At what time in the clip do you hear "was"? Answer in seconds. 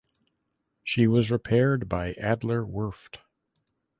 1.05-1.29